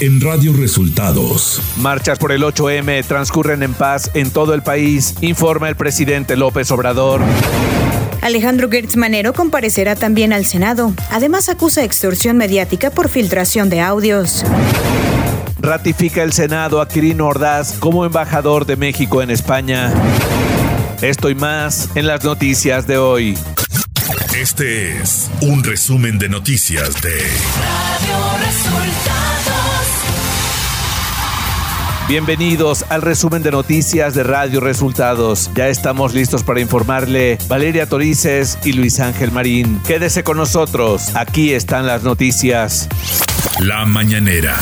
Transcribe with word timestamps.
en 0.00 0.20
Radio 0.20 0.54
Resultados. 0.54 1.60
Marchas 1.76 2.18
por 2.18 2.32
el 2.32 2.42
8M 2.42 3.04
transcurren 3.04 3.62
en 3.62 3.74
paz 3.74 4.10
en 4.14 4.30
todo 4.30 4.54
el 4.54 4.62
país, 4.62 5.14
informa 5.20 5.68
el 5.68 5.76
presidente 5.76 6.36
López 6.36 6.70
Obrador. 6.70 7.20
Alejandro 8.22 8.70
Gertz 8.70 8.96
Manero 8.96 9.32
comparecerá 9.32 9.96
también 9.96 10.32
al 10.32 10.46
Senado. 10.46 10.94
Además 11.10 11.48
acusa 11.48 11.84
extorsión 11.84 12.36
mediática 12.38 12.90
por 12.90 13.08
filtración 13.08 13.68
de 13.68 13.80
audios. 13.80 14.44
Ratifica 15.58 16.22
el 16.22 16.32
Senado 16.32 16.80
a 16.80 16.88
Quirino 16.88 17.26
Ordaz 17.26 17.74
como 17.78 18.06
embajador 18.06 18.64
de 18.64 18.76
México 18.76 19.22
en 19.22 19.30
España. 19.30 19.92
Esto 21.02 21.28
y 21.28 21.34
más 21.34 21.90
en 21.94 22.06
las 22.06 22.24
noticias 22.24 22.86
de 22.86 22.96
hoy. 22.96 23.38
Este 24.34 24.98
es 24.98 25.30
un 25.42 25.62
resumen 25.62 26.18
de 26.18 26.28
noticias 26.30 27.00
de 27.02 27.10
Radio 27.10 28.46
Resultados. 28.46 29.19
Bienvenidos 32.10 32.84
al 32.88 33.02
resumen 33.02 33.44
de 33.44 33.52
noticias 33.52 34.16
de 34.16 34.24
Radio 34.24 34.58
Resultados. 34.58 35.48
Ya 35.54 35.68
estamos 35.68 36.12
listos 36.12 36.42
para 36.42 36.60
informarle 36.60 37.38
Valeria 37.46 37.88
Torices 37.88 38.58
y 38.64 38.72
Luis 38.72 38.98
Ángel 38.98 39.30
Marín. 39.30 39.80
Quédese 39.86 40.24
con 40.24 40.36
nosotros. 40.36 41.14
Aquí 41.14 41.52
están 41.52 41.86
las 41.86 42.02
noticias. 42.02 42.88
La 43.60 43.84
mañanera. 43.84 44.56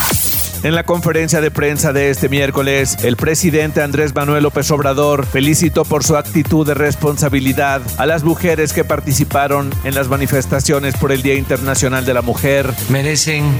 En 0.62 0.74
la 0.74 0.82
conferencia 0.82 1.40
de 1.40 1.50
prensa 1.50 1.94
de 1.94 2.10
este 2.10 2.28
miércoles, 2.28 2.98
el 3.02 3.16
presidente 3.16 3.80
Andrés 3.80 4.14
Manuel 4.14 4.42
López 4.42 4.70
Obrador 4.70 5.24
felicitó 5.24 5.86
por 5.86 6.04
su 6.04 6.18
actitud 6.18 6.66
de 6.66 6.74
responsabilidad 6.74 7.80
a 7.96 8.04
las 8.04 8.24
mujeres 8.24 8.74
que 8.74 8.84
participaron 8.84 9.70
en 9.84 9.94
las 9.94 10.08
manifestaciones 10.08 10.98
por 10.98 11.12
el 11.12 11.22
Día 11.22 11.36
Internacional 11.36 12.04
de 12.04 12.12
la 12.12 12.20
Mujer. 12.20 12.70
Merecen 12.90 13.50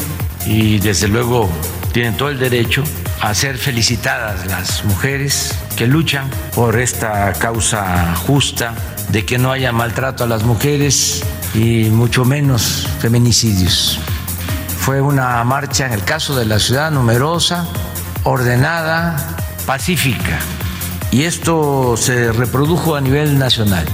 y 0.44 0.78
desde 0.78 1.08
luego 1.08 1.48
tienen 1.94 2.18
todo 2.18 2.28
el 2.28 2.38
derecho 2.38 2.84
a 3.20 3.34
ser 3.34 3.58
felicitadas 3.58 4.46
las 4.46 4.84
mujeres 4.84 5.54
que 5.76 5.86
luchan 5.86 6.28
por 6.54 6.78
esta 6.78 7.32
causa 7.34 8.14
justa 8.14 8.74
de 9.10 9.24
que 9.24 9.38
no 9.38 9.52
haya 9.52 9.72
maltrato 9.72 10.24
a 10.24 10.26
las 10.26 10.44
mujeres 10.44 11.24
y 11.54 11.84
mucho 11.90 12.24
menos 12.24 12.88
feminicidios. 13.00 13.98
Fue 14.78 15.00
una 15.00 15.42
marcha, 15.44 15.86
en 15.86 15.92
el 15.92 16.04
caso 16.04 16.36
de 16.36 16.46
la 16.46 16.58
ciudad, 16.58 16.90
numerosa, 16.90 17.66
ordenada, 18.24 19.16
pacífica. 19.66 20.38
Y 21.10 21.24
esto 21.24 21.96
se 21.96 22.32
reprodujo 22.32 22.94
a 22.94 23.00
nivel 23.00 23.38
nacional. 23.38 23.86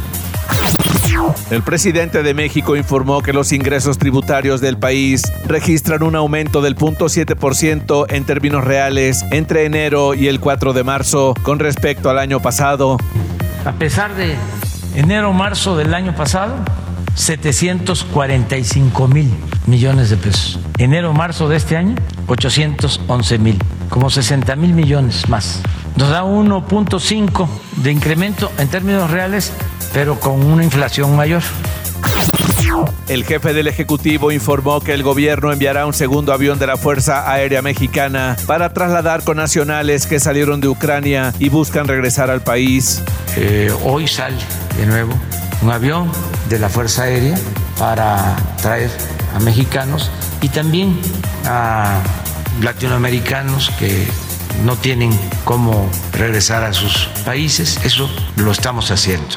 El 1.50 1.62
presidente 1.62 2.22
de 2.22 2.34
México 2.34 2.77
informó 2.77 3.22
que 3.22 3.33
los 3.33 3.53
ingresos 3.53 3.98
tributarios 3.98 4.61
del 4.61 4.77
país 4.78 5.22
registran 5.47 6.03
un 6.03 6.17
aumento 6.17 6.61
del 6.61 6.77
0.7% 6.77 8.06
en 8.11 8.25
términos 8.25 8.64
reales 8.64 9.25
entre 9.30 9.64
enero 9.64 10.14
y 10.14 10.28
el 10.28 10.41
4 10.41 10.72
de 10.72 10.84
marzo 10.84 11.34
con 11.42 11.58
respecto 11.58 12.11
al 12.11 12.19
año 12.19 12.41
pasado. 12.41 12.97
A 13.64 13.72
pesar 13.72 14.14
de 14.14 14.36
enero-marzo 14.95 15.77
del 15.77 15.95
año 15.95 16.14
pasado, 16.14 16.56
745 17.14 19.08
mil 19.08 19.30
millones 19.67 20.11
de 20.11 20.17
pesos. 20.17 20.58
Enero-marzo 20.78 21.48
de 21.48 21.56
este 21.56 21.77
año, 21.77 21.95
811 22.27 23.39
mil, 23.39 23.58
como 23.89 24.11
60 24.11 24.56
mil 24.56 24.75
millones 24.75 25.28
más. 25.28 25.62
Nos 25.97 26.11
da 26.11 26.25
1.5 26.25 27.48
de 27.77 27.92
incremento 27.92 28.50
en 28.58 28.69
términos 28.69 29.11
reales, 29.11 29.52
pero 29.95 30.19
con 30.19 30.45
una 30.45 30.64
inflación 30.64 31.17
mayor. 31.17 31.42
El 33.06 33.25
jefe 33.25 33.53
del 33.53 33.69
Ejecutivo 33.69 34.33
informó 34.33 34.81
que 34.81 34.92
el 34.92 35.03
gobierno 35.03 35.53
enviará 35.53 35.86
un 35.86 35.95
segundo 35.95 36.33
avión 36.33 36.59
de 36.59 36.67
la 36.67 36.77
Fuerza 36.77 37.31
Aérea 37.31 37.62
Mexicana 37.62 38.36
para 38.47 38.73
trasladar 38.73 39.23
con 39.23 39.36
nacionales 39.36 40.06
que 40.06 40.19
salieron 40.19 40.61
de 40.61 40.69
Ucrania 40.69 41.33
y 41.39 41.48
buscan 41.48 41.86
regresar 41.86 42.30
al 42.30 42.42
país. 42.42 43.02
Eh, 43.36 43.73
hoy 43.85 44.08
sale 44.08 44.36
de 44.77 44.86
nuevo 44.86 45.14
un 45.63 45.70
avión 45.70 46.11
de 46.48 46.58
la 46.58 46.68
Fuerza 46.68 47.05
Aérea 47.05 47.39
para 47.79 48.36
traer 48.61 48.91
a 49.36 49.39
mexicanos 49.41 50.11
y 50.42 50.48
también 50.48 50.98
a 51.47 52.01
latinoamericanos 52.63 53.70
que 53.79 54.07
no 54.64 54.77
tienen 54.77 55.17
cómo 55.45 55.89
regresar 56.13 56.64
a 56.64 56.73
sus 56.73 57.07
países. 57.24 57.79
Eso 57.85 58.11
lo 58.36 58.51
estamos 58.51 58.91
haciendo. 58.91 59.36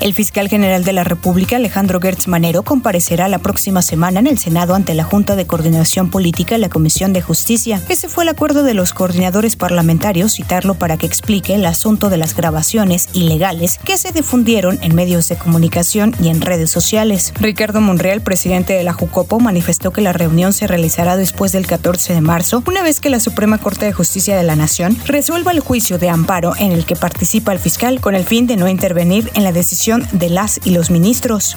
El 0.00 0.14
fiscal 0.14 0.48
general 0.48 0.82
de 0.82 0.94
la 0.94 1.04
República, 1.04 1.56
Alejandro 1.56 2.00
Gertz 2.00 2.26
Manero, 2.26 2.62
comparecerá 2.62 3.28
la 3.28 3.38
próxima 3.38 3.82
semana 3.82 4.18
en 4.20 4.26
el 4.26 4.38
Senado 4.38 4.74
ante 4.74 4.94
la 4.94 5.04
Junta 5.04 5.36
de 5.36 5.46
Coordinación 5.46 6.08
Política 6.08 6.56
y 6.56 6.58
la 6.58 6.70
Comisión 6.70 7.12
de 7.12 7.20
Justicia. 7.20 7.82
Ese 7.90 8.08
fue 8.08 8.24
el 8.24 8.30
acuerdo 8.30 8.62
de 8.62 8.72
los 8.72 8.94
coordinadores 8.94 9.56
parlamentarios, 9.56 10.32
citarlo 10.32 10.72
para 10.72 10.96
que 10.96 11.04
explique 11.04 11.54
el 11.54 11.66
asunto 11.66 12.08
de 12.08 12.16
las 12.16 12.34
grabaciones 12.34 13.10
ilegales 13.12 13.78
que 13.84 13.98
se 13.98 14.10
difundieron 14.10 14.78
en 14.80 14.94
medios 14.94 15.28
de 15.28 15.36
comunicación 15.36 16.16
y 16.18 16.28
en 16.30 16.40
redes 16.40 16.70
sociales. 16.70 17.34
Ricardo 17.38 17.82
Monreal, 17.82 18.22
presidente 18.22 18.72
de 18.72 18.84
la 18.84 18.94
Jucopo, 18.94 19.38
manifestó 19.38 19.90
que 19.90 20.00
la 20.00 20.14
reunión 20.14 20.54
se 20.54 20.66
realizará 20.66 21.18
después 21.18 21.52
del 21.52 21.66
14 21.66 22.14
de 22.14 22.22
marzo, 22.22 22.62
una 22.66 22.82
vez 22.82 23.00
que 23.00 23.10
la 23.10 23.20
Suprema 23.20 23.58
Corte 23.58 23.84
de 23.84 23.92
Justicia 23.92 24.34
de 24.34 24.44
la 24.44 24.56
Nación 24.56 24.96
resuelva 25.04 25.52
el 25.52 25.60
juicio 25.60 25.98
de 25.98 26.08
amparo 26.08 26.54
en 26.58 26.72
el 26.72 26.86
que 26.86 26.96
participa 26.96 27.52
el 27.52 27.58
fiscal 27.58 28.00
con 28.00 28.14
el 28.14 28.24
fin 28.24 28.46
de 28.46 28.56
no 28.56 28.66
intervenir 28.66 29.30
en 29.34 29.44
la 29.44 29.52
decisión 29.52 29.89
de 29.98 30.30
las 30.30 30.60
y 30.64 30.70
los 30.70 30.90
ministros. 30.90 31.56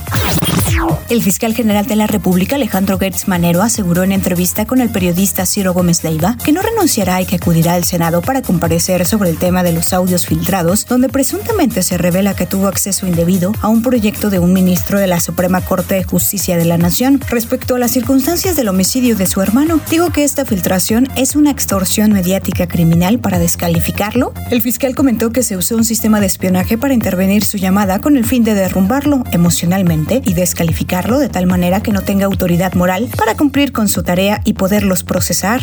El 1.10 1.22
fiscal 1.22 1.54
general 1.54 1.86
de 1.86 1.96
la 1.96 2.08
República, 2.08 2.56
Alejandro 2.56 2.98
Gertz 2.98 3.28
Manero, 3.28 3.62
aseguró 3.62 4.04
en 4.04 4.12
entrevista 4.12 4.66
con 4.66 4.82
el 4.82 4.90
periodista 4.90 5.46
Ciro 5.46 5.74
Gómez 5.74 6.04
Leiva 6.04 6.36
que 6.44 6.52
no 6.52 6.62
renunciará 6.62 7.22
y 7.22 7.26
que 7.26 7.36
acudirá 7.36 7.74
al 7.74 7.84
Senado 7.84 8.22
para 8.22 8.42
comparecer 8.42 9.06
sobre 9.06 9.30
el 9.30 9.38
tema 9.38 9.62
de 9.62 9.74
los 9.74 9.94
audios 9.94 10.26
filtrados, 10.26 10.86
donde 10.88 11.10
presuntamente 11.10 11.84
se 11.84 11.98
revela 11.98 12.36
que 12.36 12.48
tuvo 12.48 12.68
acceso 12.68 13.06
indebido 13.06 13.54
a 13.62 13.68
un 13.68 13.84
proyecto 13.84 14.30
de 14.30 14.40
un 14.40 14.54
ministro 14.54 15.00
de 15.00 15.08
la 15.08 15.20
Suprema 15.20 15.62
Corte 15.62 15.96
de 15.96 16.04
Justicia 16.04 16.58
de 16.58 16.66
la 16.66 16.78
Nación 16.78 17.22
respecto 17.30 17.76
a 17.76 17.80
las 17.80 17.92
circunstancias 17.92 18.56
del 18.56 18.70
homicidio 18.70 19.16
de 19.16 19.28
su 19.28 19.42
hermano. 19.42 19.80
Dijo 19.92 20.12
que 20.12 20.24
esta 20.24 20.46
filtración 20.46 21.08
es 21.16 21.36
una 21.36 21.52
extorsión 21.52 22.12
mediática 22.12 22.68
criminal 22.68 23.20
para 23.20 23.38
descalificarlo. 23.38 24.34
El 24.50 24.62
fiscal 24.62 24.96
comentó 24.96 25.32
que 25.32 25.44
se 25.44 25.58
usó 25.58 25.76
un 25.76 25.84
sistema 25.84 26.20
de 26.20 26.26
espionaje 26.26 26.78
para 26.78 26.94
intervenir 26.94 27.44
su 27.44 27.58
llamada 27.58 28.00
con 28.00 28.18
el 28.18 28.23
fin 28.26 28.44
de 28.44 28.54
derrumbarlo 28.54 29.24
emocionalmente 29.32 30.22
y 30.24 30.34
descalificarlo 30.34 31.20
de 31.20 31.30
tal 31.30 31.48
manera 31.48 31.82
que 31.82 31.92
no 31.92 32.02
tenga 32.02 32.26
autoridad 32.26 32.74
moral 32.74 33.10
para 33.18 33.36
cumplir 33.36 33.72
con 33.72 33.88
su 33.88 34.04
tarea 34.04 34.42
y 34.46 34.54
poderlos 34.54 35.04
procesar. 35.04 35.62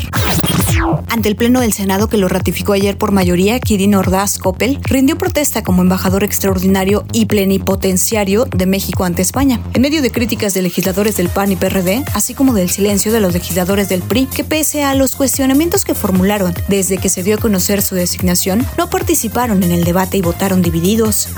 Ante 1.08 1.28
el 1.28 1.36
Pleno 1.36 1.60
del 1.60 1.72
Senado 1.72 2.08
que 2.08 2.16
lo 2.16 2.28
ratificó 2.28 2.72
ayer 2.72 2.96
por 2.96 3.12
mayoría, 3.12 3.58
Kirin 3.60 3.94
Ordaz 3.94 4.38
Coppel 4.38 4.78
rindió 4.82 5.18
protesta 5.18 5.62
como 5.62 5.82
embajador 5.82 6.24
extraordinario 6.24 7.04
y 7.12 7.26
plenipotenciario 7.26 8.46
de 8.46 8.66
México 8.66 9.04
ante 9.04 9.22
España, 9.22 9.60
en 9.74 9.82
medio 9.82 10.02
de 10.02 10.10
críticas 10.10 10.54
de 10.54 10.62
legisladores 10.62 11.16
del 11.16 11.28
PAN 11.28 11.52
y 11.52 11.56
PRD, 11.56 12.04
así 12.14 12.34
como 12.34 12.54
del 12.54 12.70
silencio 12.70 13.12
de 13.12 13.20
los 13.20 13.32
legisladores 13.32 13.88
del 13.88 14.02
PRI, 14.02 14.26
que 14.26 14.44
pese 14.44 14.84
a 14.84 14.94
los 14.94 15.16
cuestionamientos 15.16 15.84
que 15.84 15.94
formularon 15.94 16.54
desde 16.68 16.98
que 16.98 17.08
se 17.08 17.22
dio 17.22 17.36
a 17.36 17.38
conocer 17.38 17.82
su 17.82 17.94
designación, 17.94 18.66
no 18.78 18.88
participaron 18.88 19.62
en 19.62 19.72
el 19.72 19.84
debate 19.84 20.16
y 20.16 20.22
votaron 20.22 20.62
divididos. 20.62 21.28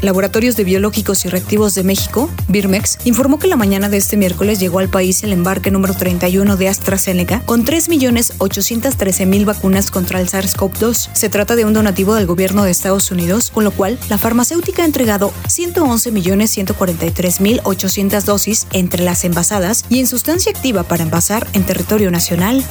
Laboratorios 0.00 0.56
de 0.56 0.64
Biológicos 0.64 1.24
y 1.24 1.28
Reactivos 1.28 1.74
de 1.74 1.84
México, 1.84 2.30
Birmex, 2.48 2.98
informó 3.04 3.38
que 3.38 3.46
la 3.46 3.56
mañana 3.56 3.88
de 3.88 3.96
este 3.96 4.16
miércoles 4.16 4.60
llegó 4.60 4.78
al 4.78 4.88
país 4.88 5.22
el 5.24 5.32
embarque 5.32 5.70
número 5.70 5.94
31 5.94 6.56
de 6.56 6.68
AstraZeneca 6.68 7.40
con 7.40 7.64
3.813.000 7.64 9.44
vacunas 9.44 9.90
contra 9.90 10.20
el 10.20 10.28
SARS-CoV-2. 10.28 11.10
Se 11.12 11.28
trata 11.28 11.56
de 11.56 11.64
un 11.64 11.72
donativo 11.72 12.14
del 12.14 12.26
gobierno 12.26 12.64
de 12.64 12.70
Estados 12.70 13.10
Unidos, 13.10 13.50
con 13.50 13.64
lo 13.64 13.70
cual 13.70 13.98
la 14.08 14.18
farmacéutica 14.18 14.82
ha 14.82 14.86
entregado 14.86 15.32
111.143.800 15.48 18.22
dosis 18.22 18.66
entre 18.72 19.02
las 19.02 19.24
envasadas 19.24 19.84
y 19.88 20.00
en 20.00 20.06
sustancia 20.06 20.52
activa 20.52 20.82
para 20.82 21.02
envasar 21.02 21.46
en 21.52 21.64
territorio 21.64 22.10
nacional. 22.10 22.64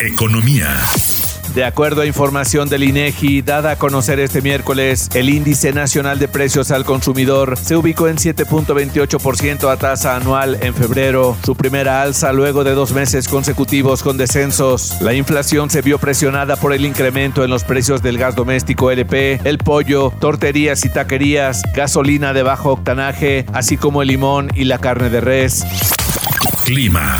Economía. 0.00 0.82
De 1.56 1.64
acuerdo 1.64 2.02
a 2.02 2.06
información 2.06 2.68
del 2.68 2.84
INEGI 2.84 3.40
dada 3.40 3.70
a 3.70 3.76
conocer 3.76 4.20
este 4.20 4.42
miércoles, 4.42 5.08
el 5.14 5.30
índice 5.30 5.72
nacional 5.72 6.18
de 6.18 6.28
precios 6.28 6.70
al 6.70 6.84
consumidor 6.84 7.56
se 7.56 7.76
ubicó 7.76 8.08
en 8.08 8.18
7.28% 8.18 9.72
a 9.72 9.78
tasa 9.78 10.16
anual 10.16 10.58
en 10.60 10.74
febrero, 10.74 11.34
su 11.42 11.56
primera 11.56 12.02
alza 12.02 12.34
luego 12.34 12.62
de 12.62 12.74
dos 12.74 12.92
meses 12.92 13.26
consecutivos 13.26 14.02
con 14.02 14.18
descensos. 14.18 15.00
La 15.00 15.14
inflación 15.14 15.70
se 15.70 15.80
vio 15.80 15.98
presionada 15.98 16.56
por 16.56 16.74
el 16.74 16.84
incremento 16.84 17.42
en 17.42 17.48
los 17.48 17.64
precios 17.64 18.02
del 18.02 18.18
gas 18.18 18.36
doméstico 18.36 18.90
LP, 18.90 19.40
el 19.44 19.56
pollo, 19.56 20.12
torterías 20.20 20.84
y 20.84 20.90
taquerías, 20.92 21.62
gasolina 21.74 22.34
de 22.34 22.42
bajo 22.42 22.72
octanaje, 22.72 23.46
así 23.54 23.78
como 23.78 24.02
el 24.02 24.08
limón 24.08 24.50
y 24.54 24.64
la 24.64 24.76
carne 24.76 25.08
de 25.08 25.22
res. 25.22 25.64
Clima. 26.66 27.16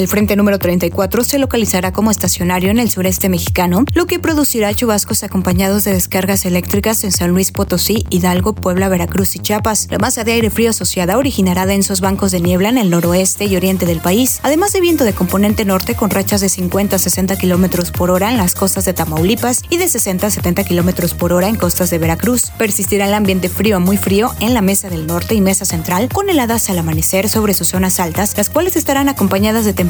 El 0.00 0.08
frente 0.08 0.34
número 0.34 0.58
34 0.58 1.24
se 1.24 1.38
localizará 1.38 1.92
como 1.92 2.10
estacionario 2.10 2.70
en 2.70 2.78
el 2.78 2.90
sureste 2.90 3.28
mexicano, 3.28 3.84
lo 3.92 4.06
que 4.06 4.18
producirá 4.18 4.72
chubascos 4.72 5.22
acompañados 5.24 5.84
de 5.84 5.92
descargas 5.92 6.46
eléctricas 6.46 7.04
en 7.04 7.12
San 7.12 7.32
Luis 7.32 7.52
Potosí, 7.52 8.06
Hidalgo, 8.08 8.54
Puebla, 8.54 8.88
Veracruz 8.88 9.36
y 9.36 9.40
Chiapas. 9.40 9.88
La 9.90 9.98
masa 9.98 10.24
de 10.24 10.32
aire 10.32 10.48
frío 10.48 10.70
asociada 10.70 11.18
originará 11.18 11.66
densos 11.66 12.00
bancos 12.00 12.30
de 12.32 12.40
niebla 12.40 12.70
en 12.70 12.78
el 12.78 12.88
noroeste 12.88 13.44
y 13.44 13.56
oriente 13.56 13.84
del 13.84 14.00
país, 14.00 14.40
además 14.42 14.72
de 14.72 14.80
viento 14.80 15.04
de 15.04 15.12
componente 15.12 15.66
norte 15.66 15.94
con 15.94 16.08
rachas 16.08 16.40
de 16.40 16.48
50 16.48 16.96
a 16.96 16.98
60 16.98 17.36
kilómetros 17.36 17.90
por 17.90 18.10
hora 18.10 18.30
en 18.30 18.38
las 18.38 18.54
costas 18.54 18.86
de 18.86 18.94
Tamaulipas 18.94 19.64
y 19.68 19.76
de 19.76 19.86
60 19.86 20.28
a 20.28 20.30
70 20.30 20.64
kilómetros 20.64 21.12
por 21.12 21.34
hora 21.34 21.48
en 21.48 21.56
costas 21.56 21.90
de 21.90 21.98
Veracruz. 21.98 22.52
Persistirá 22.56 23.06
el 23.06 23.12
ambiente 23.12 23.50
frío 23.50 23.76
a 23.76 23.80
muy 23.80 23.98
frío 23.98 24.34
en 24.40 24.54
la 24.54 24.62
mesa 24.62 24.88
del 24.88 25.06
norte 25.06 25.34
y 25.34 25.42
mesa 25.42 25.66
central, 25.66 26.08
con 26.08 26.30
heladas 26.30 26.70
al 26.70 26.78
amanecer 26.78 27.28
sobre 27.28 27.52
sus 27.52 27.68
zonas 27.68 28.00
altas, 28.00 28.34
las 28.38 28.48
cuales 28.48 28.76
estarán 28.76 29.10
acompañadas 29.10 29.66
de 29.66 29.74
temperaturas 29.74 29.89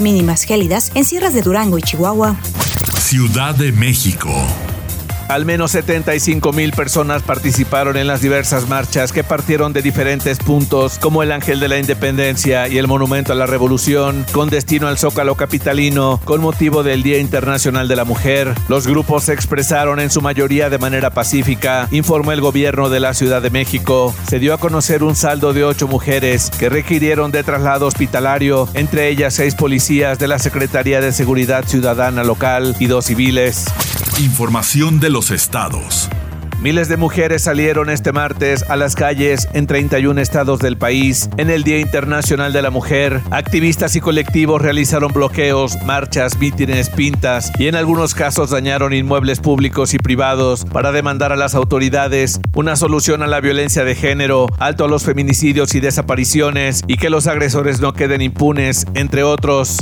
mínimas 0.00 0.44
gélidas 0.44 0.92
en 0.94 1.04
sierras 1.04 1.34
de 1.34 1.42
Durango 1.42 1.78
y 1.78 1.82
Chihuahua. 1.82 2.36
Ciudad 2.98 3.54
de 3.54 3.72
México. 3.72 4.30
Al 5.30 5.44
menos 5.44 5.70
75 5.70 6.52
mil 6.52 6.72
personas 6.72 7.22
participaron 7.22 7.96
en 7.96 8.08
las 8.08 8.20
diversas 8.20 8.68
marchas 8.68 9.12
que 9.12 9.22
partieron 9.22 9.72
de 9.72 9.80
diferentes 9.80 10.38
puntos, 10.38 10.98
como 10.98 11.22
el 11.22 11.30
Ángel 11.30 11.60
de 11.60 11.68
la 11.68 11.78
Independencia 11.78 12.66
y 12.66 12.78
el 12.78 12.88
Monumento 12.88 13.32
a 13.32 13.36
la 13.36 13.46
Revolución, 13.46 14.26
con 14.32 14.50
destino 14.50 14.88
al 14.88 14.98
Zócalo 14.98 15.36
Capitalino, 15.36 16.20
con 16.24 16.40
motivo 16.40 16.82
del 16.82 17.04
Día 17.04 17.18
Internacional 17.18 17.86
de 17.86 17.94
la 17.94 18.04
Mujer. 18.04 18.56
Los 18.66 18.88
grupos 18.88 19.22
se 19.22 19.32
expresaron 19.32 20.00
en 20.00 20.10
su 20.10 20.20
mayoría 20.20 20.68
de 20.68 20.78
manera 20.78 21.10
pacífica, 21.10 21.86
informó 21.92 22.32
el 22.32 22.40
gobierno 22.40 22.90
de 22.90 22.98
la 22.98 23.14
Ciudad 23.14 23.40
de 23.40 23.50
México. 23.50 24.12
Se 24.28 24.40
dio 24.40 24.52
a 24.52 24.58
conocer 24.58 25.04
un 25.04 25.14
saldo 25.14 25.52
de 25.52 25.62
ocho 25.62 25.86
mujeres 25.86 26.50
que 26.58 26.68
requirieron 26.68 27.30
de 27.30 27.44
traslado 27.44 27.86
hospitalario, 27.86 28.68
entre 28.74 29.08
ellas 29.08 29.34
seis 29.34 29.54
policías 29.54 30.18
de 30.18 30.26
la 30.26 30.40
Secretaría 30.40 31.00
de 31.00 31.12
Seguridad 31.12 31.64
Ciudadana 31.68 32.24
local 32.24 32.74
y 32.80 32.86
dos 32.86 33.04
civiles. 33.04 33.66
Información 34.18 35.00
de 35.00 35.08
los 35.08 35.19
estados. 35.28 36.08
Miles 36.62 36.88
de 36.88 36.98
mujeres 36.98 37.42
salieron 37.44 37.88
este 37.88 38.12
martes 38.12 38.64
a 38.68 38.76
las 38.76 38.94
calles 38.94 39.48
en 39.54 39.66
31 39.66 40.20
estados 40.20 40.58
del 40.58 40.76
país 40.76 41.30
en 41.38 41.48
el 41.48 41.62
Día 41.62 41.78
Internacional 41.78 42.52
de 42.52 42.60
la 42.60 42.70
Mujer. 42.70 43.22
Activistas 43.30 43.96
y 43.96 44.00
colectivos 44.00 44.60
realizaron 44.60 45.10
bloqueos, 45.12 45.78
marchas, 45.84 46.38
mítines, 46.38 46.90
pintas 46.90 47.50
y 47.58 47.68
en 47.68 47.76
algunos 47.76 48.14
casos 48.14 48.50
dañaron 48.50 48.92
inmuebles 48.92 49.40
públicos 49.40 49.94
y 49.94 49.98
privados 49.98 50.66
para 50.66 50.92
demandar 50.92 51.32
a 51.32 51.36
las 51.36 51.54
autoridades 51.54 52.40
una 52.54 52.76
solución 52.76 53.22
a 53.22 53.26
la 53.26 53.40
violencia 53.40 53.84
de 53.84 53.94
género, 53.94 54.46
alto 54.58 54.84
a 54.84 54.88
los 54.88 55.04
feminicidios 55.04 55.74
y 55.74 55.80
desapariciones 55.80 56.82
y 56.86 56.98
que 56.98 57.08
los 57.08 57.26
agresores 57.26 57.80
no 57.80 57.94
queden 57.94 58.20
impunes, 58.20 58.86
entre 58.94 59.22
otros. 59.22 59.78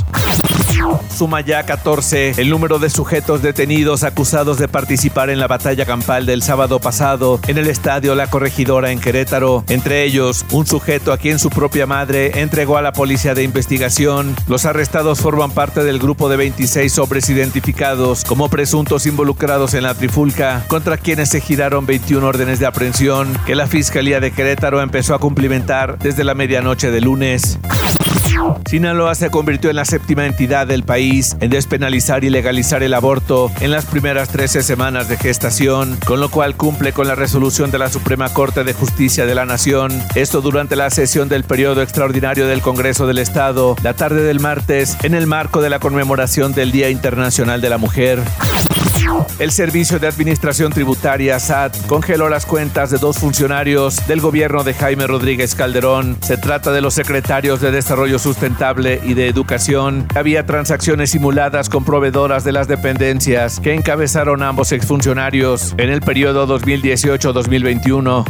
Suma 1.15 1.41
ya 1.41 1.63
14 1.63 2.35
el 2.37 2.49
número 2.49 2.79
de 2.79 2.89
sujetos 2.89 3.41
detenidos 3.41 4.03
acusados 4.03 4.57
de 4.57 4.67
participar 4.67 5.29
en 5.29 5.39
la 5.39 5.47
batalla 5.47 5.85
campal 5.85 6.25
del 6.25 6.41
sábado 6.41 6.79
pasado 6.79 7.39
en 7.47 7.57
el 7.57 7.67
estadio 7.67 8.15
La 8.15 8.27
Corregidora 8.27 8.91
en 8.91 8.99
Querétaro. 8.99 9.63
Entre 9.67 10.03
ellos, 10.03 10.45
un 10.51 10.65
sujeto 10.65 11.11
a 11.11 11.17
quien 11.17 11.39
su 11.39 11.49
propia 11.49 11.85
madre 11.85 12.41
entregó 12.41 12.77
a 12.77 12.81
la 12.81 12.91
policía 12.91 13.33
de 13.33 13.43
investigación. 13.43 14.35
Los 14.47 14.65
arrestados 14.65 15.19
forman 15.19 15.51
parte 15.51 15.83
del 15.83 15.99
grupo 15.99 16.29
de 16.29 16.37
26 16.37 16.97
hombres 16.99 17.29
identificados 17.29 18.23
como 18.23 18.49
presuntos 18.49 19.05
involucrados 19.05 19.73
en 19.73 19.83
la 19.83 19.93
trifulca, 19.93 20.63
contra 20.67 20.97
quienes 20.97 21.29
se 21.29 21.41
giraron 21.41 21.85
21 21.85 22.25
órdenes 22.25 22.59
de 22.59 22.65
aprehensión 22.65 23.37
que 23.45 23.55
la 23.55 23.67
Fiscalía 23.67 24.19
de 24.19 24.31
Querétaro 24.31 24.81
empezó 24.81 25.13
a 25.13 25.19
cumplimentar 25.19 25.97
desde 25.99 26.23
la 26.23 26.35
medianoche 26.35 26.91
de 26.91 27.01
lunes. 27.01 27.59
Sinaloa 28.65 29.15
se 29.15 29.31
convirtió 29.31 29.69
en 29.69 29.75
la 29.77 29.85
séptima 29.85 30.25
entidad 30.25 30.67
del 30.67 30.83
país 30.83 31.35
en 31.39 31.49
despenalizar 31.49 32.23
y 32.23 32.29
legalizar 32.29 32.83
el 32.83 32.93
aborto 32.93 33.51
en 33.61 33.71
las 33.71 33.85
primeras 33.85 34.29
13 34.29 34.63
semanas 34.63 35.09
de 35.09 35.17
gestación, 35.17 35.97
con 36.05 36.19
lo 36.19 36.29
cual 36.29 36.55
cumple 36.55 36.93
con 36.93 37.07
la 37.07 37.15
resolución 37.15 37.71
de 37.71 37.79
la 37.79 37.89
Suprema 37.89 38.29
Corte 38.29 38.63
de 38.63 38.73
Justicia 38.73 39.25
de 39.25 39.35
la 39.35 39.45
Nación. 39.45 39.91
Esto 40.15 40.41
durante 40.41 40.75
la 40.75 40.89
sesión 40.89 41.29
del 41.29 41.43
periodo 41.43 41.81
extraordinario 41.81 42.47
del 42.47 42.61
Congreso 42.61 43.07
del 43.07 43.17
Estado, 43.17 43.75
la 43.83 43.93
tarde 43.93 44.23
del 44.23 44.39
martes, 44.39 44.97
en 45.03 45.13
el 45.13 45.27
marco 45.27 45.61
de 45.61 45.69
la 45.69 45.79
conmemoración 45.79 46.53
del 46.53 46.71
Día 46.71 46.89
Internacional 46.89 47.61
de 47.61 47.69
la 47.69 47.77
Mujer. 47.77 48.19
El 49.39 49.51
Servicio 49.51 49.99
de 49.99 50.07
Administración 50.07 50.71
Tributaria, 50.73 51.39
SAT, 51.39 51.87
congeló 51.87 52.27
las 52.27 52.45
cuentas 52.45 52.91
de 52.91 52.97
dos 52.97 53.17
funcionarios 53.17 54.05
del 54.07 54.19
gobierno 54.19 54.63
de 54.63 54.73
Jaime 54.73 55.07
Rodríguez 55.07 55.55
Calderón. 55.55 56.17
Se 56.21 56.37
trata 56.37 56.71
de 56.71 56.81
los 56.81 56.93
secretarios 56.93 57.61
de 57.61 57.71
Desarrollo 57.71 58.19
Sustentable 58.19 58.99
y 59.03 59.13
de 59.13 59.27
Educación. 59.27 60.07
Había 60.15 60.45
transacciones 60.45 61.11
simuladas 61.11 61.69
con 61.69 61.85
proveedoras 61.85 62.43
de 62.43 62.51
las 62.51 62.67
dependencias 62.67 63.59
que 63.59 63.73
encabezaron 63.73 64.43
ambos 64.43 64.71
exfuncionarios 64.71 65.73
en 65.77 65.89
el 65.89 66.01
periodo 66.01 66.45
2018-2021. 66.59 68.25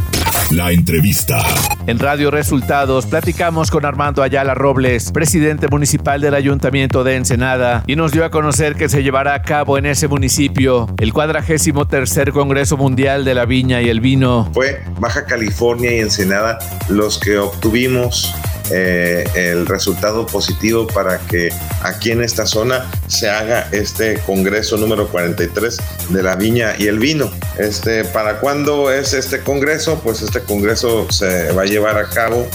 La 0.52 0.72
entrevista. 0.72 1.44
En 1.86 2.00
Radio 2.00 2.32
Resultados 2.32 3.06
platicamos 3.06 3.70
con 3.70 3.86
Armando 3.86 4.24
Ayala 4.24 4.56
Robles, 4.56 5.12
presidente 5.12 5.68
municipal 5.68 6.22
del 6.22 6.34
Ayuntamiento 6.34 7.04
de 7.04 7.16
Ensenada, 7.16 7.84
y 7.86 7.96
nos 7.96 8.12
dio 8.12 8.26
a 8.26 8.32
conocer 8.32 8.76
que 8.76 8.90
se 8.90 9.04
llevará 9.04 9.36
a 9.36 9.42
cabo 9.44 9.78
en 9.78 9.86
ese 9.86 10.08
municipio 10.08 10.69
el 11.00 11.14
cuadragésimo 11.14 11.88
tercer 11.88 12.32
Congreso 12.32 12.78
Mundial 12.78 13.26
de 13.26 13.34
la 13.34 13.46
Viña 13.46 13.82
y 13.82 13.90
el 13.90 14.02
Vino. 14.02 14.50
Fue 14.54 14.84
Baja 15.00 15.26
California 15.26 15.92
y 15.96 16.00
Ensenada 16.00 16.60
los 16.90 17.18
que 17.18 17.40
obtuvimos 17.40 18.36
eh, 18.72 19.24
el 19.34 19.66
resultado 19.66 20.28
positivo 20.28 20.86
para 20.86 21.18
que 21.18 21.50
aquí 21.82 22.12
en 22.12 22.24
esta 22.24 22.46
zona 22.46 22.86
se 23.08 23.28
haga 23.28 23.68
este 23.72 24.20
congreso 24.20 24.78
número 24.78 25.08
43 25.08 25.78
de 26.10 26.24
la 26.24 26.36
viña 26.36 26.76
y 26.78 26.86
el 26.86 27.00
vino. 27.00 27.32
Este, 27.58 28.04
¿Para 28.04 28.40
cuándo 28.40 28.92
es 28.92 29.14
este 29.14 29.40
congreso? 29.40 30.00
Pues 30.04 30.22
este 30.22 30.42
congreso 30.42 31.08
se 31.10 31.52
va 31.54 31.64
a 31.64 31.66
llevar 31.66 31.98
a 31.98 32.10
cabo 32.10 32.46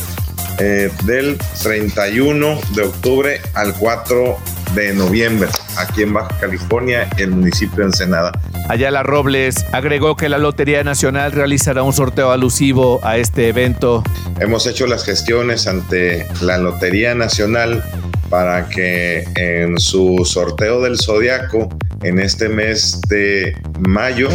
eh, 0.60 0.88
del 1.04 1.36
31 1.62 2.60
de 2.76 2.82
octubre 2.82 3.40
al 3.54 3.74
4 3.74 4.36
de 4.76 4.94
noviembre 4.94 5.48
aquí 5.84 6.02
en 6.02 6.12
Baja 6.12 6.36
California, 6.40 7.08
el 7.18 7.30
municipio 7.30 7.78
de 7.78 7.84
Ensenada. 7.84 8.32
Ayala 8.68 9.02
Robles 9.02 9.64
agregó 9.72 10.16
que 10.16 10.28
la 10.28 10.38
Lotería 10.38 10.82
Nacional 10.84 11.32
realizará 11.32 11.82
un 11.82 11.92
sorteo 11.92 12.30
alusivo 12.30 13.00
a 13.02 13.16
este 13.18 13.48
evento. 13.48 14.02
Hemos 14.40 14.66
hecho 14.66 14.86
las 14.86 15.04
gestiones 15.04 15.66
ante 15.66 16.26
la 16.40 16.58
Lotería 16.58 17.14
Nacional 17.14 17.84
para 18.30 18.68
que 18.68 19.24
en 19.36 19.78
su 19.78 20.24
sorteo 20.24 20.80
del 20.80 20.98
Zodiaco 20.98 21.68
en 22.02 22.18
este 22.18 22.48
mes 22.48 23.00
de 23.08 23.56
mayo 23.86 24.28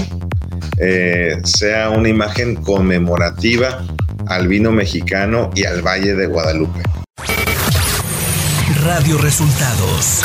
eh, 0.77 1.37
sea 1.43 1.89
una 1.89 2.09
imagen 2.09 2.55
conmemorativa 2.55 3.83
al 4.27 4.47
vino 4.47 4.71
mexicano 4.71 5.49
y 5.55 5.65
al 5.65 5.81
Valle 5.81 6.15
de 6.15 6.27
Guadalupe. 6.27 6.81
Radio 8.83 9.17
Resultados. 9.17 10.23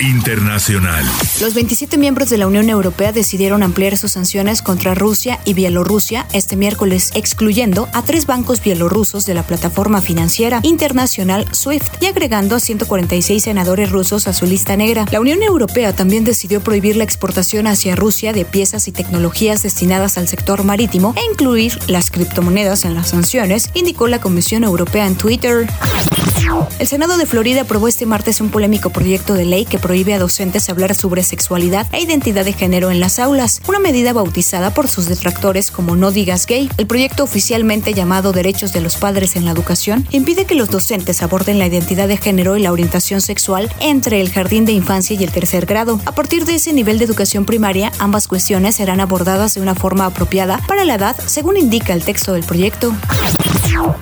Internacional. 0.00 1.04
Los 1.40 1.54
27 1.54 1.96
miembros 1.98 2.28
de 2.28 2.38
la 2.38 2.46
Unión 2.46 2.68
Europea 2.68 3.12
decidieron 3.12 3.62
ampliar 3.62 3.96
sus 3.96 4.12
sanciones 4.12 4.60
contra 4.60 4.94
Rusia 4.94 5.38
y 5.44 5.54
Bielorrusia 5.54 6.26
este 6.32 6.56
miércoles, 6.56 7.10
excluyendo 7.14 7.88
a 7.92 8.02
tres 8.02 8.26
bancos 8.26 8.62
bielorrusos 8.62 9.24
de 9.26 9.34
la 9.34 9.42
plataforma 9.44 10.00
financiera 10.00 10.60
internacional 10.62 11.46
SWIFT 11.52 12.02
y 12.02 12.06
agregando 12.06 12.56
a 12.56 12.60
146 12.60 13.42
senadores 13.42 13.90
rusos 13.90 14.26
a 14.26 14.32
su 14.32 14.46
lista 14.46 14.76
negra. 14.76 15.06
La 15.10 15.20
Unión 15.20 15.42
Europea 15.42 15.94
también 15.94 16.24
decidió 16.24 16.60
prohibir 16.60 16.96
la 16.96 17.04
exportación 17.04 17.66
hacia 17.66 17.96
Rusia 17.96 18.32
de 18.32 18.44
piezas 18.44 18.88
y 18.88 18.92
tecnologías 18.92 19.62
destinadas 19.62 20.18
al 20.18 20.28
sector 20.28 20.64
marítimo 20.64 21.14
e 21.16 21.24
incluir 21.30 21.78
las 21.86 22.10
criptomonedas 22.10 22.84
en 22.84 22.94
las 22.94 23.08
sanciones, 23.08 23.70
indicó 23.74 24.08
la 24.08 24.20
Comisión 24.20 24.64
Europea 24.64 25.06
en 25.06 25.16
Twitter. 25.16 25.68
El 26.78 26.86
Senado 26.86 27.16
de 27.16 27.26
Florida 27.26 27.62
aprobó 27.62 27.88
este 27.88 28.06
martes 28.06 28.40
un 28.40 28.50
polémico 28.50 28.90
proyecto 28.90 29.34
de 29.34 29.44
ley 29.44 29.64
que 29.64 29.78
prohíbe 29.84 30.14
a 30.14 30.18
docentes 30.18 30.70
hablar 30.70 30.94
sobre 30.94 31.22
sexualidad 31.22 31.86
e 31.92 32.00
identidad 32.00 32.46
de 32.46 32.54
género 32.54 32.90
en 32.90 33.00
las 33.00 33.18
aulas, 33.18 33.60
una 33.68 33.78
medida 33.78 34.14
bautizada 34.14 34.72
por 34.72 34.88
sus 34.88 35.04
detractores 35.04 35.70
como 35.70 35.94
No 35.94 36.10
digas 36.10 36.46
gay. 36.46 36.70
El 36.78 36.86
proyecto 36.86 37.22
oficialmente 37.22 37.92
llamado 37.92 38.32
Derechos 38.32 38.72
de 38.72 38.80
los 38.80 38.96
Padres 38.96 39.36
en 39.36 39.44
la 39.44 39.50
Educación 39.50 40.06
impide 40.10 40.46
que 40.46 40.54
los 40.54 40.70
docentes 40.70 41.22
aborden 41.22 41.58
la 41.58 41.66
identidad 41.66 42.08
de 42.08 42.16
género 42.16 42.56
y 42.56 42.62
la 42.62 42.72
orientación 42.72 43.20
sexual 43.20 43.70
entre 43.78 44.22
el 44.22 44.30
jardín 44.30 44.64
de 44.64 44.72
infancia 44.72 45.18
y 45.20 45.22
el 45.22 45.32
tercer 45.32 45.66
grado. 45.66 46.00
A 46.06 46.14
partir 46.14 46.46
de 46.46 46.54
ese 46.54 46.72
nivel 46.72 46.98
de 46.98 47.04
educación 47.04 47.44
primaria, 47.44 47.92
ambas 47.98 48.26
cuestiones 48.26 48.76
serán 48.76 49.00
abordadas 49.00 49.52
de 49.52 49.60
una 49.60 49.74
forma 49.74 50.06
apropiada 50.06 50.62
para 50.66 50.86
la 50.86 50.94
edad, 50.94 51.14
según 51.26 51.58
indica 51.58 51.92
el 51.92 52.02
texto 52.02 52.32
del 52.32 52.44
proyecto. 52.44 52.94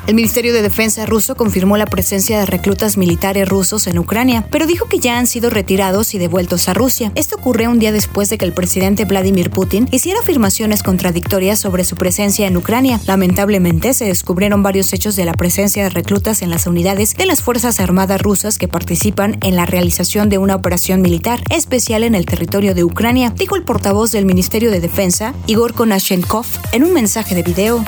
El 0.07 0.15
Ministerio 0.15 0.53
de 0.53 0.62
Defensa 0.62 1.07
ruso 1.07 1.35
confirmó 1.35 1.77
la 1.77 1.87
presencia 1.87 2.39
de 2.39 2.47
reclutas 2.47 2.97
militares 2.97 3.49
rusos 3.49 3.87
en 3.87 3.99
Ucrania, 3.99 4.45
pero 4.51 4.67
dijo 4.67 4.87
que 4.87 4.99
ya 4.99 5.19
han 5.19 5.27
sido 5.27 5.51
y 5.73 6.19
devueltos 6.19 6.69
a 6.69 6.75
Rusia. 6.75 7.12
Esto 7.14 7.37
ocurrió 7.37 7.71
un 7.71 7.79
día 7.79 7.93
después 7.93 8.29
de 8.29 8.37
que 8.37 8.45
el 8.45 8.52
presidente 8.52 9.07
Vladimir 9.07 9.50
Putin 9.50 9.88
hiciera 9.91 10.21
afirmaciones 10.21 10.83
contradictorias 10.83 11.59
sobre 11.59 11.85
su 11.85 11.97
presencia 11.97 12.47
en 12.47 12.59
Ucrania. 12.59 13.00
Lamentablemente 13.07 13.95
se 13.95 14.05
descubrieron 14.05 14.62
varios 14.62 14.93
hechos 14.93 15.17
de 15.17 15.25
la 15.25 15.33
presencia 15.33 15.83
de 15.83 15.88
reclutas 15.88 16.43
en 16.43 16.50
las 16.50 16.67
unidades 16.67 17.14
de 17.14 17.25
las 17.25 17.41
Fuerzas 17.41 17.81
Armadas 17.81 18.21
rusas 18.21 18.59
que 18.59 18.69
participan 18.69 19.38
en 19.41 19.57
la 19.57 19.64
realización 19.64 20.29
de 20.29 20.37
una 20.37 20.57
operación 20.57 21.00
militar 21.00 21.43
especial 21.49 22.05
en 22.05 22.14
el 22.14 22.26
territorio 22.26 22.75
de 22.75 22.85
Ucrania, 22.85 23.33
dijo 23.35 23.57
el 23.57 23.62
portavoz 23.62 24.12
del 24.12 24.26
Ministerio 24.26 24.71
de 24.71 24.81
Defensa, 24.81 25.33
Igor 25.47 25.73
Konashenkov, 25.73 26.45
en 26.73 26.85
un 26.85 26.93
mensaje 26.93 27.35
de 27.35 27.43
video. 27.43 27.83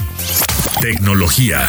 Tecnología. 0.81 1.69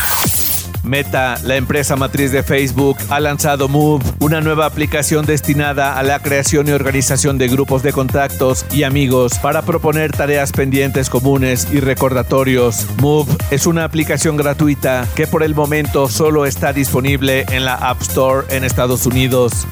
Meta, 0.85 1.37
la 1.43 1.55
empresa 1.55 1.95
matriz 1.95 2.31
de 2.31 2.43
Facebook, 2.43 2.97
ha 3.09 3.19
lanzado 3.19 3.67
Move, 3.67 4.03
una 4.19 4.41
nueva 4.41 4.65
aplicación 4.65 5.25
destinada 5.25 5.97
a 5.97 6.03
la 6.03 6.19
creación 6.19 6.67
y 6.67 6.71
organización 6.71 7.37
de 7.37 7.47
grupos 7.47 7.83
de 7.83 7.93
contactos 7.93 8.65
y 8.71 8.83
amigos 8.83 9.39
para 9.39 9.63
proponer 9.63 10.11
tareas 10.11 10.51
pendientes 10.51 11.09
comunes 11.09 11.67
y 11.71 11.79
recordatorios. 11.79 12.87
Move 13.01 13.31
es 13.51 13.65
una 13.65 13.83
aplicación 13.83 14.37
gratuita 14.37 15.07
que 15.15 15.27
por 15.27 15.43
el 15.43 15.55
momento 15.55 16.09
solo 16.09 16.45
está 16.45 16.73
disponible 16.73 17.45
en 17.49 17.65
la 17.65 17.75
App 17.75 18.01
Store 18.01 18.45
en 18.49 18.63
Estados 18.63 19.05
Unidos. 19.05 19.65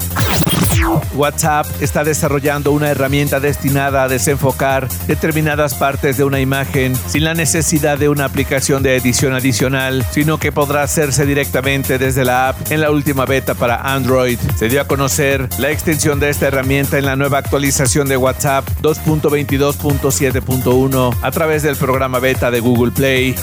WhatsApp 1.15 1.65
está 1.81 2.03
desarrollando 2.03 2.71
una 2.71 2.89
herramienta 2.89 3.39
destinada 3.39 4.03
a 4.03 4.07
desenfocar 4.07 4.87
determinadas 5.07 5.73
partes 5.75 6.17
de 6.17 6.23
una 6.23 6.39
imagen 6.39 6.95
sin 7.07 7.23
la 7.23 7.33
necesidad 7.33 7.97
de 7.97 8.09
una 8.09 8.25
aplicación 8.25 8.83
de 8.83 8.95
edición 8.95 9.33
adicional, 9.33 10.05
sino 10.11 10.37
que 10.37 10.51
podrá 10.51 10.83
hacerse 10.83 11.25
directamente 11.25 11.97
desde 11.97 12.25
la 12.25 12.49
app 12.49 12.71
en 12.71 12.81
la 12.81 12.91
última 12.91 13.25
beta 13.25 13.55
para 13.55 13.93
Android. 13.93 14.37
Se 14.57 14.69
dio 14.69 14.81
a 14.81 14.87
conocer 14.87 15.49
la 15.57 15.71
extensión 15.71 16.19
de 16.19 16.29
esta 16.29 16.47
herramienta 16.47 16.97
en 16.97 17.05
la 17.05 17.15
nueva 17.15 17.37
actualización 17.39 18.07
de 18.07 18.17
WhatsApp 18.17 18.67
2.22.7.1 18.81 21.17
a 21.21 21.31
través 21.31 21.63
del 21.63 21.75
programa 21.75 22.19
beta 22.19 22.51
de 22.51 22.59
Google 22.59 22.91
Play. 22.91 23.35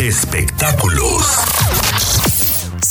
Espectáculos. 0.00 1.51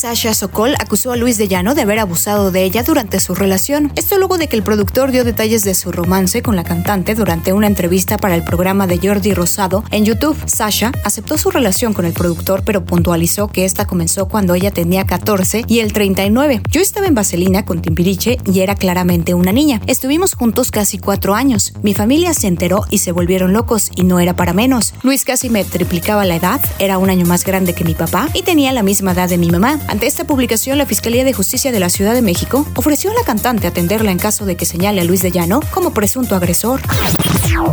Sasha 0.02 0.34
Sokol 0.34 0.74
acusó 0.80 1.12
a 1.12 1.16
Luis 1.16 1.38
de 1.38 1.48
Llano 1.48 1.76
de 1.76 1.84
haber 1.84 2.00
abusado 2.00 2.50
de 2.50 2.64
ella 2.64 2.82
durante 2.82 3.20
su 3.20 3.36
relación. 3.36 3.92
Esto 3.96 4.18
luego 4.18 4.40
de 4.40 4.48
que 4.48 4.56
el 4.56 4.64
productor 4.64 5.12
dio 5.12 5.24
detalles 5.24 5.64
de 5.64 5.76
su 5.76 5.92
romance 5.92 6.42
con 6.42 6.56
la 6.56 6.64
cantante 6.64 7.14
durante 7.14 7.54
una 7.54 7.68
entrevista 7.68 8.18
para 8.18 8.34
el 8.34 8.44
programa 8.44 8.88
de 8.88 8.98
Jordi 8.98 9.36
Rosado 9.36 9.84
en 9.92 10.04
YouTube. 10.04 10.36
Sasha 10.48 10.92
aceptó 11.04 11.38
su 11.38 11.52
relación 11.52 11.94
con 11.94 12.06
el 12.06 12.14
productor, 12.14 12.64
pero 12.66 12.84
puntualizó 12.84 13.48
que 13.48 13.64
esta 13.64 13.86
comenzó 13.86 14.28
cuando 14.28 14.56
ella 14.56 14.72
tenía 14.72 15.06
14 15.06 15.66
y 15.68 15.82
él 15.82 15.94
39. 15.94 16.64
Yo 16.72 16.82
estaba 16.82 17.06
en 17.06 17.14
Vaselina 17.14 17.64
con 17.64 17.84
Timbiriche 17.84 18.40
y 18.52 18.62
era 18.62 18.74
claramente 18.74 19.36
una 19.36 19.52
niña. 19.52 19.82
Estuvimos 19.86 20.34
juntos 20.34 20.72
casi 20.72 20.98
cuatro 20.98 21.36
años. 21.36 21.74
Mi 21.84 21.94
familia 21.94 22.34
se 22.34 22.48
enteró 22.48 22.86
y 22.90 22.98
se 22.98 23.12
volvieron 23.12 23.54
locos 23.54 23.92
y 23.96 24.04
no 24.04 24.20
era 24.20 24.36
para 24.36 24.54
menos. 24.54 24.96
Luis 25.04 25.26
casi 25.26 25.52
me 25.52 25.64
triplicaba 25.64 26.26
la 26.26 26.38
edad, 26.38 26.60
era 26.80 26.98
un 26.98 27.12
año 27.12 27.28
más 27.28 27.44
grande 27.44 27.76
que 27.76 27.86
mi 27.86 27.94
papá 27.94 28.30
y 28.34 28.42
tenía 28.42 28.72
la 28.72 28.82
misma 28.82 29.12
edad 29.12 29.30
de 29.30 29.38
mi 29.38 29.52
mamá. 29.52 29.80
Ante 29.92 30.08
esta 30.08 30.24
publicación, 30.24 30.78
la 30.78 30.86
Fiscalía 30.86 31.26
de 31.26 31.34
Justicia 31.34 31.70
de 31.70 31.82
la 31.82 31.90
Ciudad 31.90 32.14
de 32.14 32.22
México 32.22 32.66
ofreció 32.76 33.12
a 33.12 33.14
la 33.14 33.26
cantante 33.26 33.68
atenderla 33.68 34.12
en 34.12 34.20
caso 34.20 34.46
de 34.46 34.56
que 34.56 34.64
señale 34.64 35.02
a 35.02 35.04
Luis 35.04 35.22
de 35.22 35.32
Llano 35.32 35.60
como 35.70 35.94
presunto 35.94 36.34
agresor. 36.34 36.80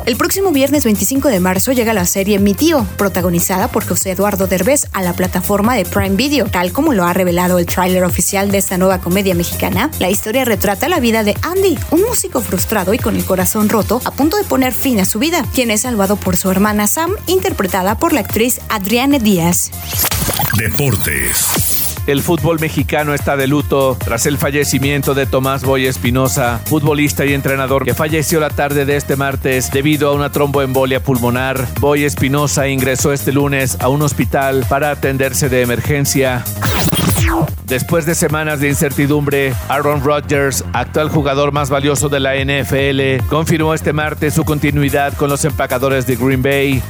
El 0.05 0.17
próximo 0.17 0.51
viernes 0.51 0.83
25 0.83 1.29
de 1.29 1.39
marzo 1.39 1.71
llega 1.71 1.95
la 1.95 2.05
serie 2.07 2.41
Mi 2.41 2.55
Tío, 2.55 2.85
protagonizada 2.97 3.69
por 3.69 3.87
José 3.87 4.11
Eduardo 4.11 4.49
Derbez 4.49 4.89
a 4.95 5.03
la 5.03 5.13
plataforma 5.13 5.77
de 5.77 5.85
Prime 5.85 6.17
Video. 6.17 6.47
Tal 6.47 6.73
como 6.73 6.93
lo 6.93 7.05
ha 7.05 7.13
revelado 7.13 7.61
el 7.61 7.67
tráiler 7.67 8.03
oficial 8.03 8.51
de 8.51 8.59
esta 8.59 8.79
nueva 8.79 8.99
comedia 9.01 9.37
mexicana, 9.37 9.89
la 10.01 10.11
historia 10.11 10.45
retrata 10.45 10.89
la 10.89 10.99
vida 10.99 11.23
de 11.23 11.37
Andy, 11.43 11.79
un 11.93 12.01
músico 12.01 12.41
frustrado 12.41 12.95
y 12.95 12.99
con 12.99 13.15
el 13.15 13.25
corazón 13.25 13.69
roto, 13.69 14.03
a 14.05 14.11
punto 14.11 14.37
de 14.37 14.43
poner 14.43 14.75
fin 14.75 14.99
a 14.99 15.05
su 15.05 15.21
vida, 15.21 15.45
quien 15.55 15.71
es 15.71 15.83
salvado 15.83 16.17
por 16.17 16.37
su 16.37 16.51
hermana 16.51 16.89
Sam, 16.89 17.13
interpretada 17.29 17.97
por 17.97 18.13
la 18.13 18.21
actriz 18.21 18.61
Adriane 18.69 19.21
Díaz. 19.21 19.71
Deportes. 20.57 21.78
El 22.09 22.23
fútbol 22.23 22.59
mexicano 22.59 23.13
está 23.13 23.37
de 23.37 23.47
luto 23.47 23.95
tras 24.03 24.25
el 24.25 24.39
fallecimiento 24.39 25.13
de 25.13 25.27
Tomás 25.27 25.63
Boy 25.63 25.85
Espinosa, 25.85 26.59
futbolista 26.65 27.27
y 27.27 27.35
entrenador 27.35 27.85
que 27.85 27.93
falleció 27.93 28.41
la 28.41 28.49
tarde 28.49 28.87
de 28.87 28.97
este 28.97 29.15
martes 29.15 29.71
debido 29.71 30.09
a 30.09 30.15
una 30.15 30.33
tromboembolia 30.33 31.01
pulmonar. 31.01 31.69
Boy 31.81 32.05
Espinosa 32.05 32.67
ingresó 32.67 33.13
este 33.13 33.31
lunes 33.31 33.77
a 33.81 33.91
un 33.91 34.01
hospital 34.01 34.65
para 34.71 34.91
atenderse 34.91 35.51
de 35.51 35.61
emergencia. 35.61 36.43
Después 37.67 38.07
de 38.07 38.15
semanas 38.15 38.61
de 38.61 38.71
incertidumbre, 38.71 39.53
Aaron 39.69 40.03
Rodgers, 40.03 40.65
actual 40.73 41.11
jugador 41.11 41.53
más 41.53 41.69
valioso 41.69 42.09
de 42.09 42.21
la 42.21 42.37
NFL, 42.37 43.29
confirmó 43.29 43.75
este 43.75 43.93
martes 43.93 44.33
su 44.33 44.45
continuidad 44.45 45.13
con 45.13 45.29
los 45.29 45.45
empacadores 45.45 46.07
de 46.07 46.17
Green 46.17 46.43
Bay. 46.43 46.83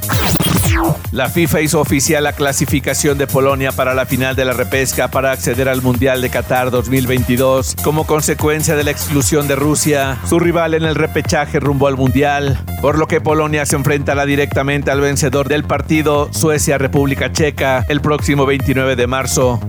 La 1.13 1.29
FIFA 1.29 1.61
hizo 1.63 1.81
oficial 1.81 2.25
la 2.25 2.33
clasificación 2.33 3.19
de 3.19 3.27
Polonia 3.27 3.73
para 3.73 3.95
la 3.95 4.07
final 4.07 4.37
de 4.37 4.45
la 4.45 4.53
repesca 4.53 5.09
para 5.09 5.33
acceder 5.33 5.69
al 5.69 5.83
Mundial 5.83 6.21
de 6.21 6.31
Qatar 6.31 6.71
2022 6.71 7.77
como 7.83 8.07
consecuencia 8.07 8.77
de 8.77 8.85
la 8.85 8.91
exclusión 8.91 9.49
de 9.49 9.57
Rusia, 9.57 10.19
su 10.29 10.39
rival 10.39 10.75
en 10.75 10.85
el 10.85 10.95
repechaje 10.95 11.61
rumbo 11.61 11.87
al 11.87 11.97
Mundial, 11.97 12.59
por 12.81 12.99
lo 12.99 13.07
que 13.07 13.21
Polonia 13.21 13.67
se 13.67 13.77
enfrentará 13.77 14.27
directamente 14.27 14.91
al 14.91 15.01
vencedor 15.01 15.49
del 15.49 15.65
partido 15.65 16.29
Suecia-República 16.33 17.33
Checa 17.33 17.85
el 17.89 18.01
próximo 18.01 18.47
29 18.47 18.97
de 18.97 19.07
marzo. 19.07 19.61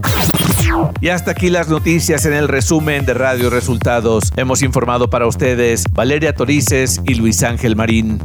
Y 1.00 1.08
hasta 1.08 1.32
aquí 1.32 1.50
las 1.50 1.68
noticias 1.68 2.26
en 2.26 2.34
el 2.34 2.48
resumen 2.48 3.04
de 3.04 3.14
Radio 3.14 3.50
Resultados. 3.50 4.32
Hemos 4.36 4.62
informado 4.62 5.10
para 5.10 5.26
ustedes 5.26 5.84
Valeria 5.92 6.34
Torices 6.34 7.00
y 7.04 7.14
Luis 7.14 7.42
Ángel 7.42 7.76
Marín. 7.76 8.20